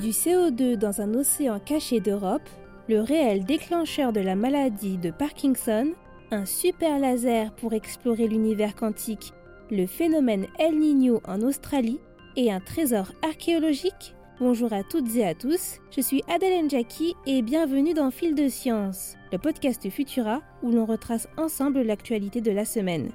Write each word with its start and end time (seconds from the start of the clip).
Du 0.00 0.12
CO2 0.12 0.76
dans 0.76 1.02
un 1.02 1.12
océan 1.12 1.60
caché 1.60 2.00
d'Europe, 2.00 2.48
le 2.88 3.02
réel 3.02 3.44
déclencheur 3.44 4.14
de 4.14 4.20
la 4.20 4.34
maladie 4.34 4.96
de 4.96 5.10
Parkinson, 5.10 5.92
un 6.30 6.46
super 6.46 6.98
laser 6.98 7.52
pour 7.52 7.74
explorer 7.74 8.26
l'univers 8.26 8.74
quantique, 8.74 9.34
le 9.70 9.86
phénomène 9.86 10.46
El 10.58 10.78
Niño 10.78 11.20
en 11.26 11.42
Australie 11.42 12.00
et 12.36 12.50
un 12.50 12.60
trésor 12.60 13.12
archéologique 13.22 14.14
Bonjour 14.40 14.72
à 14.72 14.84
toutes 14.84 15.14
et 15.16 15.26
à 15.26 15.34
tous, 15.34 15.80
je 15.94 16.00
suis 16.00 16.22
Adèle 16.34 16.64
Njaki 16.64 17.14
et 17.26 17.42
bienvenue 17.42 17.92
dans 17.92 18.10
Fil 18.10 18.34
de 18.34 18.48
Science, 18.48 19.16
le 19.32 19.38
podcast 19.38 19.86
Futura 19.90 20.40
où 20.62 20.70
l'on 20.70 20.86
retrace 20.86 21.28
ensemble 21.36 21.82
l'actualité 21.82 22.40
de 22.40 22.52
la 22.52 22.64
semaine. 22.64 23.10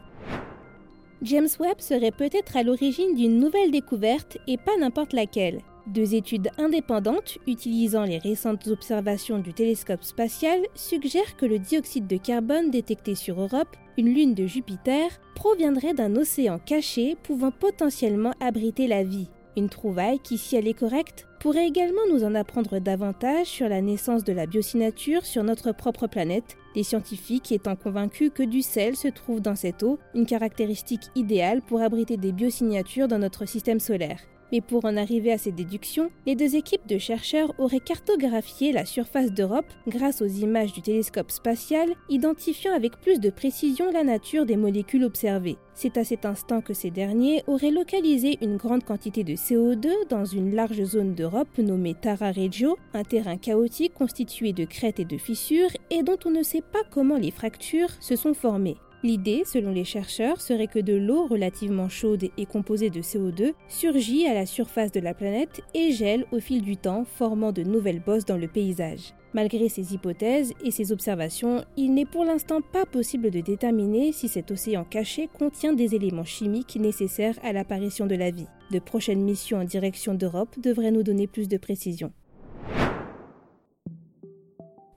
James 1.24 1.50
Webb 1.60 1.80
serait 1.80 2.12
peut-être 2.12 2.56
à 2.56 2.62
l'origine 2.62 3.16
d'une 3.16 3.40
nouvelle 3.40 3.72
découverte 3.72 4.38
et 4.46 4.58
pas 4.58 4.78
n'importe 4.78 5.14
laquelle. 5.14 5.62
Deux 5.88 6.16
études 6.16 6.50
indépendantes 6.58 7.38
utilisant 7.46 8.06
les 8.06 8.18
récentes 8.18 8.68
observations 8.68 9.38
du 9.38 9.54
télescope 9.54 10.04
spatial 10.04 10.60
suggèrent 10.74 11.38
que 11.38 11.46
le 11.46 11.60
dioxyde 11.60 12.08
de 12.08 12.18
carbone 12.18 12.72
détecté 12.72 13.14
sur 13.14 13.40
Europe, 13.40 13.76
une 13.98 14.12
lune 14.12 14.34
de 14.34 14.48
Jupiter, 14.48 15.08
proviendrait 15.36 15.94
d'un 15.94 16.16
océan 16.16 16.58
caché 16.58 17.16
pouvant 17.22 17.52
potentiellement 17.52 18.34
abriter 18.40 18.88
la 18.88 19.04
vie. 19.04 19.30
Une 19.58 19.70
trouvaille 19.70 20.20
qui, 20.20 20.40
si 20.40 20.56
elle 20.56 20.68
est 20.68 20.74
correcte, 20.74 21.28
pourrait 21.40 21.68
également 21.68 22.02
nous 22.12 22.24
en 22.24 22.34
apprendre 22.34 22.80
davantage 22.80 23.46
sur 23.46 23.70
la 23.70 23.80
naissance 23.80 24.24
de 24.24 24.34
la 24.34 24.48
biosinature 24.48 25.24
sur 25.24 25.44
notre 25.44 25.72
propre 25.72 26.08
planète, 26.08 26.58
des 26.74 26.84
scientifiques 26.84 27.52
étant 27.52 27.76
convaincus 27.76 28.32
que 28.34 28.44
du 28.44 28.64
sel 28.64 28.96
se 28.96 29.08
trouve 29.08 29.40
dans 29.40 29.56
cette 29.56 29.84
eau, 29.84 30.00
une 30.16 30.26
caractéristique 30.26 31.10
idéale 31.16 31.62
pour 31.62 31.82
abriter 31.82 32.18
des 32.18 32.32
biosignatures 32.32 33.08
dans 33.08 33.20
notre 33.20 33.46
système 33.46 33.80
solaire. 33.80 34.20
Mais 34.56 34.62
pour 34.62 34.86
en 34.86 34.96
arriver 34.96 35.34
à 35.34 35.38
ces 35.38 35.52
déductions, 35.52 36.12
les 36.26 36.38
deux 36.38 36.56
équipes 36.56 36.88
de 36.88 36.98
chercheurs 36.98 37.52
auraient 37.58 37.82
cartographié 37.82 38.72
la 38.72 38.86
surface 38.86 39.34
d'Europe 39.34 39.66
grâce 39.86 40.22
aux 40.22 40.28
images 40.28 40.72
du 40.72 40.82
télescope 40.82 41.30
spatial, 41.30 41.90
identifiant 42.08 42.74
avec 42.74 43.02
plus 43.02 43.20
de 43.20 43.30
précision 43.30 43.92
la 43.92 44.06
nature 44.06 44.46
des 44.46 44.56
molécules 44.56 45.04
observées. 45.04 45.58
C'est 45.74 45.98
à 45.98 46.06
cet 46.06 46.26
instant 46.26 46.62
que 46.62 46.74
ces 46.74 46.90
derniers 46.90 47.44
auraient 47.48 47.70
localisé 47.70 48.38
une 48.42 48.56
grande 48.56 48.86
quantité 48.86 49.26
de 49.26 49.34
CO2 49.34 49.90
dans 50.10 50.24
une 50.24 50.56
large 50.56 50.82
zone 50.86 51.16
d'Europe 51.16 51.58
nommée 51.58 51.94
Tara 51.94 52.32
Regio, 52.32 52.78
un 52.94 53.04
terrain 53.04 53.36
chaotique 53.36 53.94
constitué 53.94 54.54
de 54.54 54.64
crêtes 54.64 55.02
et 55.02 55.06
de 55.06 55.18
fissures 55.18 55.72
et 55.90 56.02
dont 56.02 56.20
on 56.24 56.32
ne 56.32 56.44
sait 56.44 56.64
pas 56.72 56.84
comment 56.92 57.18
les 57.18 57.32
fractures 57.32 57.92
se 58.00 58.16
sont 58.16 58.34
formées. 58.34 58.78
L'idée, 59.06 59.44
selon 59.46 59.70
les 59.70 59.84
chercheurs, 59.84 60.42
serait 60.42 60.66
que 60.66 60.80
de 60.80 60.96
l'eau 60.96 61.28
relativement 61.28 61.90
chaude 61.90 62.24
et 62.40 62.46
composée 62.48 62.90
de 62.90 63.04
CO2 63.04 63.54
surgit 63.68 64.26
à 64.26 64.34
la 64.34 64.48
surface 64.48 64.92
de 64.92 65.00
la 65.00 65.14
planète 65.14 65.62
et 65.76 65.92
gèle 65.92 66.26
au 66.32 66.40
fil 66.40 66.64
du 66.64 66.76
temps, 66.76 67.06
formant 67.06 67.52
de 67.52 67.62
nouvelles 67.62 68.02
bosses 68.02 68.26
dans 68.26 68.36
le 68.36 68.48
paysage. 68.48 69.14
Malgré 69.36 69.70
ces 69.70 69.94
hypothèses 69.94 70.54
et 70.64 70.72
ces 70.72 70.92
observations, 70.92 71.64
il 71.78 71.94
n'est 71.94 72.08
pour 72.08 72.26
l'instant 72.26 72.62
pas 72.62 72.88
possible 72.88 73.30
de 73.30 73.42
déterminer 73.42 74.12
si 74.12 74.28
cet 74.28 74.50
océan 74.50 74.84
caché 74.84 75.30
contient 75.38 75.74
des 75.74 75.94
éléments 75.94 76.26
chimiques 76.26 76.76
nécessaires 76.78 77.38
à 77.44 77.54
l'apparition 77.54 78.08
de 78.08 78.16
la 78.16 78.32
vie. 78.32 78.48
De 78.72 78.80
prochaines 78.80 79.22
missions 79.22 79.60
en 79.60 79.66
direction 79.66 80.16
d'Europe 80.16 80.56
devraient 80.58 80.90
nous 80.90 81.04
donner 81.04 81.28
plus 81.28 81.48
de 81.48 81.58
précisions. 81.58 82.12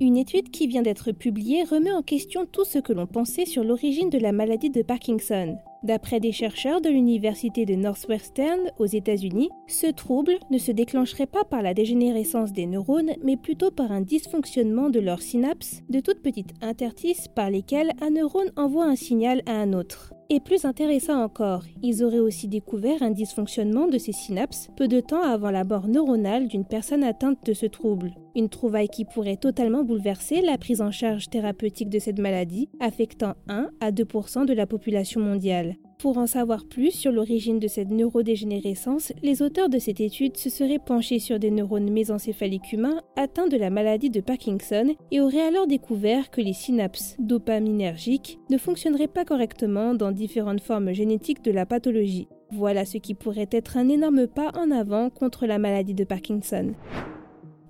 Une 0.01 0.17
étude 0.17 0.53
qui 0.53 0.69
vient 0.69 0.83
d'être 0.83 1.11
publiée 1.11 1.65
remet 1.65 1.91
en 1.91 2.03
question 2.03 2.47
tout 2.47 2.65
ce 2.65 2.79
que 2.79 2.93
l'on 2.93 3.09
pensait 3.09 3.47
sur 3.47 3.65
l'origine 3.65 4.11
de 4.11 4.19
la 4.19 4.31
maladie 4.31 4.71
de 4.71 4.83
Parkinson. 4.83 5.59
D'après 5.83 6.21
des 6.21 6.31
chercheurs 6.31 6.81
de 6.81 6.89
l'université 6.89 7.67
de 7.67 7.75
Northwestern 7.75 8.61
aux 8.79 8.87
États-Unis, 8.87 9.51
ce 9.67 9.89
trouble 9.89 10.39
ne 10.53 10.59
se 10.59 10.71
déclencherait 10.71 11.27
pas 11.27 11.43
par 11.43 11.63
la 11.63 11.75
dégénérescence 11.75 12.53
des 12.53 12.67
neurones, 12.67 13.11
mais 13.25 13.37
plutôt 13.37 13.73
par 13.73 13.91
un 13.91 14.01
dysfonctionnement 14.01 14.89
de 14.89 15.01
leurs 15.01 15.23
synapses, 15.23 15.83
de 15.89 15.99
toutes 15.99 16.23
petites 16.23 16.55
interstices 16.63 17.27
par 17.27 17.51
lesquelles 17.51 17.91
un 18.01 18.11
neurone 18.11 18.53
envoie 18.57 18.87
un 18.87 18.97
signal 18.97 19.43
à 19.47 19.53
un 19.53 19.73
autre. 19.73 20.15
Et 20.31 20.41
plus 20.41 20.67
intéressant 20.67 21.23
encore, 21.23 21.65
ils 21.83 22.05
auraient 22.05 22.19
aussi 22.19 22.49
découvert 22.49 23.03
un 23.03 23.11
dysfonctionnement 23.11 23.87
de 23.87 23.97
ces 23.97 24.13
synapses 24.13 24.69
peu 24.77 24.87
de 24.87 25.01
temps 25.01 25.23
avant 25.23 25.51
la 25.51 25.65
mort 25.65 25.89
neuronale 25.89 26.49
d'une 26.49 26.67
personne 26.67 27.03
atteinte 27.03 27.39
de 27.47 27.55
ce 27.55 27.65
trouble. 27.65 28.13
Une 28.37 28.51
trouvaille 28.51 28.91
qui 28.91 29.07
pourrait 29.07 29.39
totalement 29.39 29.85
bouleverser 29.85 30.43
la 30.43 30.59
prise 30.59 30.83
en 30.83 30.91
charge 30.91 31.31
thérapeutique 31.31 31.89
de 31.89 31.99
cette 31.99 32.19
maladie, 32.19 32.69
affectant 32.79 33.37
1 33.49 33.71
à 33.81 33.91
2% 33.91 34.45
de 34.45 34.53
la 34.53 34.67
population 34.67 35.23
mondiale. 35.23 35.77
Pour 35.99 36.17
en 36.19 36.29
savoir 36.29 36.65
plus 36.65 36.93
sur 36.93 37.11
l'origine 37.11 37.59
de 37.59 37.67
cette 37.67 37.91
neurodégénérescence, 37.91 39.13
les 39.21 39.43
auteurs 39.43 39.69
de 39.69 39.81
cette 39.81 39.99
étude 40.01 40.37
se 40.37 40.49
seraient 40.49 40.79
penchés 40.79 41.19
sur 41.19 41.41
des 41.41 41.51
neurones 41.51 41.91
mésencéphaliques 41.91 42.73
humains 42.73 43.01
atteints 43.17 43.49
de 43.49 43.57
la 43.57 43.69
maladie 43.69 44.09
de 44.09 44.21
Parkinson 44.21 44.95
et 45.11 45.21
auraient 45.21 45.49
alors 45.49 45.67
découvert 45.67 46.31
que 46.31 46.41
les 46.41 46.53
synapses 46.53 47.17
dopaminergiques 47.19 48.39
ne 48.49 48.59
fonctionneraient 48.59 49.09
pas 49.09 49.25
correctement 49.25 49.93
dans 49.93 50.13
différentes 50.13 50.61
formes 50.61 50.93
génétiques 50.93 51.43
de 51.43 51.51
la 51.51 51.67
pathologie. 51.67 52.29
Voilà 52.53 52.85
ce 52.85 52.99
qui 52.99 53.15
pourrait 53.15 53.51
être 53.51 53.77
un 53.77 53.89
énorme 53.89 54.29
pas 54.29 54.53
en 54.57 54.71
avant 54.71 55.11
contre 55.11 55.47
la 55.47 55.59
maladie 55.59 55.95
de 55.95 56.05
Parkinson. 56.05 56.75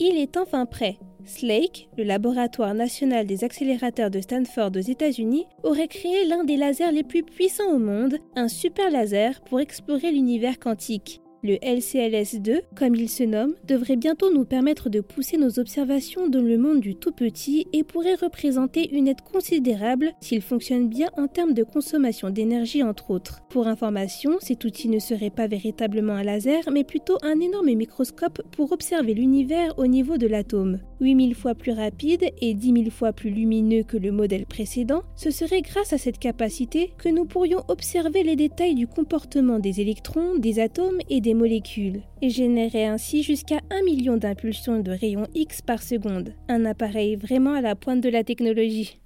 Il 0.00 0.18
est 0.18 0.36
enfin 0.36 0.66
prêt. 0.66 0.98
Slake, 1.28 1.88
le 1.96 2.04
laboratoire 2.04 2.74
national 2.74 3.26
des 3.26 3.44
accélérateurs 3.44 4.10
de 4.10 4.20
Stanford 4.20 4.70
aux 4.74 4.80
États-Unis, 4.80 5.46
aurait 5.62 5.88
créé 5.88 6.24
l'un 6.26 6.44
des 6.44 6.56
lasers 6.56 6.92
les 6.92 7.04
plus 7.04 7.22
puissants 7.22 7.72
au 7.72 7.78
monde, 7.78 8.18
un 8.34 8.48
super 8.48 8.90
laser 8.90 9.40
pour 9.42 9.60
explorer 9.60 10.10
l'univers 10.10 10.58
quantique. 10.58 11.20
Le 11.44 11.54
LCLS2, 11.54 12.62
comme 12.74 12.96
il 12.96 13.08
se 13.08 13.22
nomme, 13.22 13.54
devrait 13.64 13.96
bientôt 13.96 14.32
nous 14.32 14.44
permettre 14.44 14.88
de 14.88 15.00
pousser 15.00 15.36
nos 15.36 15.60
observations 15.60 16.28
dans 16.28 16.40
le 16.40 16.58
monde 16.58 16.80
du 16.80 16.96
tout 16.96 17.12
petit 17.12 17.68
et 17.72 17.84
pourrait 17.84 18.16
représenter 18.16 18.92
une 18.92 19.06
aide 19.06 19.20
considérable 19.20 20.10
s'il 20.20 20.42
fonctionne 20.42 20.88
bien 20.88 21.06
en 21.16 21.28
termes 21.28 21.54
de 21.54 21.62
consommation 21.62 22.30
d'énergie 22.30 22.82
entre 22.82 23.12
autres. 23.12 23.38
Pour 23.50 23.68
information, 23.68 24.38
cet 24.40 24.64
outil 24.64 24.88
ne 24.88 24.98
serait 24.98 25.30
pas 25.30 25.46
véritablement 25.46 26.14
un 26.14 26.24
laser 26.24 26.68
mais 26.72 26.82
plutôt 26.82 27.18
un 27.22 27.38
énorme 27.38 27.72
microscope 27.72 28.42
pour 28.50 28.72
observer 28.72 29.14
l'univers 29.14 29.78
au 29.78 29.86
niveau 29.86 30.16
de 30.16 30.26
l'atome. 30.26 30.80
8000 31.00 31.34
fois 31.34 31.54
plus 31.54 31.72
rapide 31.72 32.30
et 32.40 32.54
10 32.54 32.72
000 32.72 32.90
fois 32.90 33.12
plus 33.12 33.30
lumineux 33.30 33.82
que 33.82 33.96
le 33.96 34.12
modèle 34.12 34.46
précédent, 34.46 35.02
ce 35.16 35.30
serait 35.30 35.62
grâce 35.62 35.92
à 35.92 35.98
cette 35.98 36.18
capacité 36.18 36.92
que 36.98 37.08
nous 37.08 37.24
pourrions 37.24 37.62
observer 37.68 38.22
les 38.22 38.36
détails 38.36 38.74
du 38.74 38.86
comportement 38.86 39.58
des 39.58 39.80
électrons, 39.80 40.36
des 40.38 40.60
atomes 40.60 40.98
et 41.08 41.20
des 41.20 41.34
molécules, 41.34 42.02
et 42.22 42.30
générer 42.30 42.86
ainsi 42.86 43.22
jusqu'à 43.22 43.60
1 43.70 43.82
million 43.84 44.16
d'impulsions 44.16 44.80
de 44.80 44.90
rayons 44.90 45.26
X 45.34 45.62
par 45.62 45.82
seconde, 45.82 46.34
un 46.48 46.64
appareil 46.64 47.16
vraiment 47.16 47.54
à 47.54 47.60
la 47.60 47.74
pointe 47.74 48.00
de 48.00 48.08
la 48.08 48.24
technologie. 48.24 48.98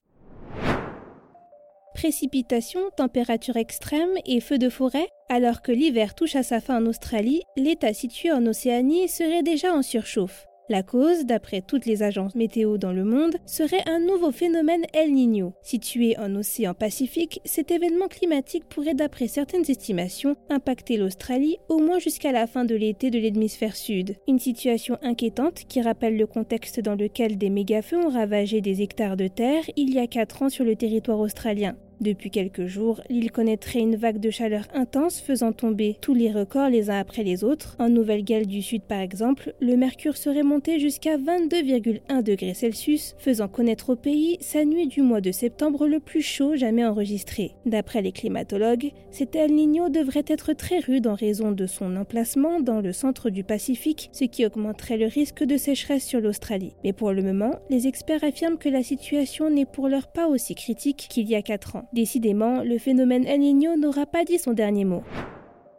Précipitations, 1.95 2.91
températures 2.97 3.57
extrêmes 3.57 4.17
et 4.27 4.41
feux 4.41 4.59
de 4.59 4.69
forêt 4.69 5.07
Alors 5.29 5.63
que 5.63 5.73
l'hiver 5.73 6.15
touche 6.15 6.37
à 6.37 6.43
sa 6.43 6.61
fin 6.61 6.83
en 6.83 6.87
Australie, 6.87 7.43
l'État 7.57 7.93
situé 7.93 8.33
en 8.33 8.45
Océanie 8.47 9.09
serait 9.09 9.43
déjà 9.43 9.73
en 9.73 9.83
surchauffe. 9.83 10.47
La 10.73 10.83
cause, 10.83 11.27
d'après 11.27 11.61
toutes 11.61 11.85
les 11.85 12.03
agences 12.03 12.35
météo 12.35 12.79
dans 12.79 12.95
le 12.95 13.05
monde, 13.05 13.37
serait 13.45 13.87
un 13.87 13.99
nouveau 13.99 14.33
phénomène 14.33 14.87
El 14.95 15.13
Niño. 15.13 15.53
Situé 15.61 16.17
en 16.19 16.35
océan 16.35 16.73
Pacifique, 16.73 17.43
cet 17.45 17.71
événement 17.71 18.09
climatique 18.09 18.65
pourrait, 18.71 18.95
d'après 18.95 19.29
certaines 19.29 19.71
estimations, 19.71 20.35
impacter 20.49 20.97
l'Australie 20.97 21.59
au 21.69 21.77
moins 21.77 21.99
jusqu'à 21.99 22.33
la 22.33 22.47
fin 22.47 22.65
de 22.65 22.75
l'été 22.75 23.11
de 23.11 23.19
l'hémisphère 23.19 23.77
sud. 23.77 24.17
Une 24.27 24.39
situation 24.39 24.97
inquiétante 25.03 25.65
qui 25.69 25.83
rappelle 25.83 26.17
le 26.17 26.27
contexte 26.27 26.81
dans 26.81 26.95
lequel 26.95 27.37
des 27.37 27.51
mégafeux 27.51 27.99
ont 27.99 28.09
ravagé 28.09 28.63
des 28.63 28.81
hectares 28.81 29.19
de 29.19 29.29
terre 29.29 29.65
il 29.77 29.93
y 29.93 29.99
a 29.99 30.07
4 30.07 30.45
ans 30.45 30.49
sur 30.49 30.65
le 30.65 30.75
territoire 30.75 31.21
australien. 31.21 31.77
Depuis 32.03 32.31
quelques 32.31 32.67
jours, 32.67 33.01
l'île 33.09 33.31
connaîtrait 33.31 33.79
une 33.79 33.95
vague 33.95 34.19
de 34.19 34.31
chaleur 34.31 34.65
intense 34.75 35.21
faisant 35.21 35.53
tomber 35.53 35.97
tous 36.01 36.15
les 36.15 36.33
records 36.33 36.69
les 36.69 36.91
uns 36.91 36.99
après 36.99 37.23
les 37.23 37.45
autres. 37.45 37.77
En 37.79 37.89
Nouvelle-Galles 37.89 38.49
du 38.49 38.61
Sud 38.61 38.83
par 38.83 38.99
exemple, 38.99 39.55
le 39.61 39.77
mercure 39.77 40.17
serait 40.17 40.43
monté 40.43 40.81
jusqu'à 40.81 41.17
22,1 41.17 42.25
degrés 42.25 42.55
Celsius, 42.55 43.15
faisant 43.19 43.47
connaître 43.47 43.91
au 43.91 43.95
pays 43.95 44.37
sa 44.41 44.65
nuit 44.65 44.89
du 44.89 45.01
mois 45.01 45.21
de 45.21 45.31
septembre 45.31 45.87
le 45.87 46.01
plus 46.01 46.23
chaud 46.23 46.57
jamais 46.57 46.85
enregistré. 46.85 47.53
D'après 47.67 48.03
les 48.03 48.11
climatologues, 48.11 48.91
cet 49.13 49.37
El 49.37 49.53
Niño 49.53 49.89
devrait 49.89 50.25
être 50.27 50.55
très 50.55 50.81
rude 50.81 51.07
en 51.07 51.15
raison 51.15 51.53
de 51.53 51.67
son 51.67 51.95
emplacement 51.95 52.59
dans 52.59 52.81
le 52.81 52.93
centre 52.93 53.31
du 53.31 53.45
Pacifique, 53.45 54.11
ce 54.13 54.25
qui 54.25 54.45
augmenterait 54.45 54.97
le 54.97 55.07
risque 55.07 55.45
de 55.45 55.57
sécheresse 55.57 56.05
sur 56.05 56.21
l'Australie. 56.21 56.75
Mais 56.83 56.93
pour 56.93 57.13
le 57.13 57.23
moment, 57.23 57.61
les 57.71 57.87
experts 57.87 58.25
affirment 58.25 58.59
que 58.59 58.69
la 58.69 58.83
situation 58.83 59.51
n'est 59.51 59.67
pour 59.67 59.89
l'heure 59.89 60.11
pas 60.11 60.27
aussi 60.27 60.57
critique 60.57 61.07
qu'il 61.09 61.31
y 61.31 61.37
a 61.37 61.43
4 61.43 61.77
ans. 61.77 61.89
Décidément, 61.93 62.63
le 62.63 62.79
phénomène 62.79 63.27
El 63.27 63.41
Niño 63.41 63.77
n'aura 63.77 64.07
pas 64.07 64.25
dit 64.25 64.39
son 64.39 64.53
dernier 64.53 64.85
mot. 64.85 65.03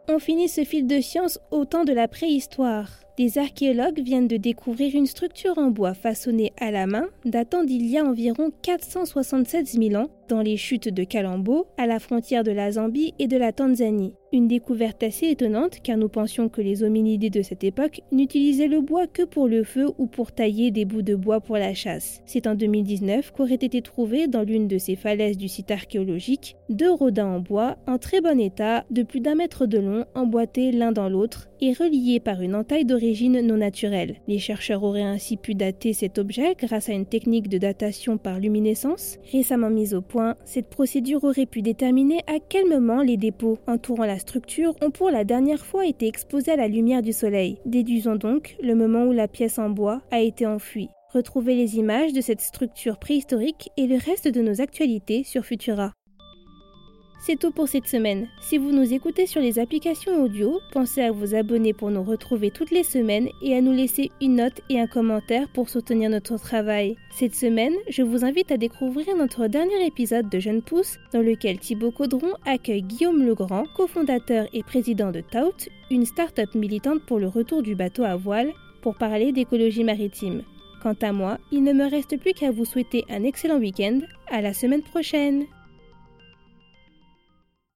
On 0.08 0.20
finit 0.20 0.48
ce 0.48 0.62
fil 0.64 0.86
de 0.86 1.00
science 1.00 1.40
au 1.50 1.64
temps 1.64 1.84
de 1.84 1.92
la 1.92 2.06
préhistoire. 2.06 2.88
Des 3.16 3.38
archéologues 3.38 4.00
viennent 4.00 4.28
de 4.28 4.36
découvrir 4.36 4.94
une 4.94 5.06
structure 5.06 5.56
en 5.58 5.70
bois 5.70 5.94
façonnée 5.94 6.52
à 6.58 6.70
la 6.70 6.86
main 6.86 7.06
datant 7.24 7.62
d'il 7.62 7.86
y 7.86 7.98
a 7.98 8.04
environ 8.04 8.50
476 8.62 9.78
000 9.78 9.94
ans 9.94 10.10
dans 10.28 10.40
les 10.40 10.56
chutes 10.56 10.88
de 10.88 11.04
Kalambo, 11.04 11.66
à 11.76 11.86
la 11.86 11.98
frontière 11.98 12.44
de 12.44 12.50
la 12.50 12.72
Zambie 12.72 13.14
et 13.18 13.26
de 13.26 13.36
la 13.36 13.52
Tanzanie. 13.52 14.14
Une 14.32 14.48
découverte 14.48 15.02
assez 15.02 15.28
étonnante 15.28 15.78
car 15.82 15.96
nous 15.96 16.08
pensions 16.08 16.48
que 16.48 16.60
les 16.60 16.82
hominidés 16.82 17.30
de 17.30 17.42
cette 17.42 17.62
époque 17.62 18.00
n'utilisaient 18.10 18.66
le 18.66 18.80
bois 18.80 19.06
que 19.06 19.22
pour 19.22 19.46
le 19.46 19.62
feu 19.62 19.90
ou 19.98 20.06
pour 20.06 20.32
tailler 20.32 20.70
des 20.70 20.84
bouts 20.84 21.02
de 21.02 21.14
bois 21.14 21.40
pour 21.40 21.56
la 21.56 21.74
chasse. 21.74 22.20
C'est 22.26 22.46
en 22.46 22.54
2019 22.54 23.32
qu'auraient 23.32 23.54
été 23.54 23.80
trouvés 23.80 24.26
dans 24.26 24.42
l'une 24.42 24.66
de 24.66 24.78
ces 24.78 24.96
falaises 24.96 25.36
du 25.36 25.46
site 25.46 25.70
archéologique 25.70 26.56
deux 26.68 26.90
rodins 26.90 27.28
en 27.28 27.40
bois 27.40 27.76
en 27.86 27.98
très 27.98 28.20
bon 28.20 28.40
état 28.40 28.84
de 28.90 29.02
plus 29.02 29.20
d'un 29.20 29.36
mètre 29.36 29.66
de 29.66 29.78
long 29.78 30.04
emboîtés 30.14 30.72
l'un 30.72 30.90
dans 30.90 31.08
l'autre 31.08 31.48
et 31.60 31.72
reliés 31.72 32.18
par 32.18 32.40
une 32.40 32.54
entaille 32.54 32.84
d'origine 32.84 33.03
non 33.42 33.56
naturelle. 33.56 34.16
Les 34.28 34.38
chercheurs 34.38 34.82
auraient 34.82 35.02
ainsi 35.02 35.36
pu 35.36 35.54
dater 35.54 35.92
cet 35.92 36.18
objet 36.18 36.54
grâce 36.58 36.88
à 36.88 36.92
une 36.92 37.06
technique 37.06 37.48
de 37.48 37.58
datation 37.58 38.16
par 38.16 38.38
luminescence 38.40 39.18
récemment 39.32 39.70
mise 39.70 39.94
au 39.94 40.00
point. 40.00 40.36
Cette 40.44 40.70
procédure 40.70 41.24
aurait 41.24 41.46
pu 41.46 41.62
déterminer 41.62 42.20
à 42.26 42.38
quel 42.48 42.66
moment 42.68 43.02
les 43.02 43.16
dépôts 43.16 43.58
entourant 43.66 44.06
la 44.06 44.18
structures 44.18 44.74
ont 44.82 44.90
pour 44.90 45.10
la 45.10 45.24
dernière 45.24 45.64
fois 45.64 45.86
été 45.86 46.06
exposées 46.06 46.52
à 46.52 46.56
la 46.56 46.68
lumière 46.68 47.02
du 47.02 47.12
soleil. 47.12 47.58
Déduisons 47.66 48.16
donc 48.16 48.56
le 48.62 48.74
moment 48.74 49.04
où 49.04 49.12
la 49.12 49.28
pièce 49.28 49.58
en 49.58 49.70
bois 49.70 50.02
a 50.10 50.20
été 50.20 50.46
enfuie. 50.46 50.88
Retrouvez 51.12 51.54
les 51.54 51.76
images 51.76 52.12
de 52.12 52.20
cette 52.20 52.40
structure 52.40 52.98
préhistorique 52.98 53.70
et 53.76 53.86
le 53.86 53.96
reste 53.96 54.28
de 54.28 54.40
nos 54.40 54.60
actualités 54.60 55.22
sur 55.24 55.44
Futura. 55.44 55.92
C'est 57.26 57.38
tout 57.38 57.52
pour 57.52 57.68
cette 57.68 57.88
semaine. 57.88 58.28
Si 58.42 58.58
vous 58.58 58.70
nous 58.70 58.92
écoutez 58.92 59.24
sur 59.24 59.40
les 59.40 59.58
applications 59.58 60.22
audio, 60.22 60.60
pensez 60.72 61.00
à 61.00 61.10
vous 61.10 61.34
abonner 61.34 61.72
pour 61.72 61.90
nous 61.90 62.02
retrouver 62.02 62.50
toutes 62.50 62.70
les 62.70 62.82
semaines 62.82 63.30
et 63.40 63.56
à 63.56 63.62
nous 63.62 63.72
laisser 63.72 64.10
une 64.20 64.36
note 64.36 64.60
et 64.68 64.78
un 64.78 64.86
commentaire 64.86 65.48
pour 65.48 65.70
soutenir 65.70 66.10
notre 66.10 66.36
travail. 66.36 66.98
Cette 67.10 67.34
semaine, 67.34 67.72
je 67.88 68.02
vous 68.02 68.26
invite 68.26 68.52
à 68.52 68.58
découvrir 68.58 69.16
notre 69.16 69.46
dernier 69.46 69.86
épisode 69.86 70.28
de 70.28 70.38
Jeune 70.38 70.60
Pousse 70.60 70.98
dans 71.14 71.22
lequel 71.22 71.58
Thibaut 71.58 71.92
Caudron 71.92 72.34
accueille 72.44 72.82
Guillaume 72.82 73.24
Legrand, 73.24 73.64
cofondateur 73.74 74.46
et 74.52 74.62
président 74.62 75.10
de 75.10 75.22
Tout, 75.22 75.70
une 75.90 76.04
start-up 76.04 76.54
militante 76.54 77.06
pour 77.06 77.18
le 77.18 77.28
retour 77.28 77.62
du 77.62 77.74
bateau 77.74 78.04
à 78.04 78.16
voile, 78.16 78.52
pour 78.82 78.96
parler 78.96 79.32
d'écologie 79.32 79.84
maritime. 79.84 80.42
Quant 80.82 80.96
à 81.00 81.12
moi, 81.12 81.38
il 81.52 81.62
ne 81.64 81.72
me 81.72 81.88
reste 81.88 82.18
plus 82.20 82.34
qu'à 82.34 82.50
vous 82.50 82.66
souhaiter 82.66 83.06
un 83.08 83.24
excellent 83.24 83.58
week-end. 83.58 84.00
À 84.30 84.42
la 84.42 84.52
semaine 84.52 84.82
prochaine! 84.82 85.46